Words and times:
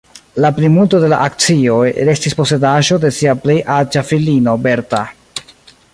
La 0.43 0.49
plimulto 0.59 1.01
de 1.03 1.09
la 1.13 1.19
akcioj 1.25 1.83
restis 2.09 2.37
posedaĵo 2.41 2.99
de 3.05 3.13
sia 3.19 3.37
plej 3.45 3.59
aĝa 3.77 4.07
filino 4.13 4.57
Bertha. 4.65 5.07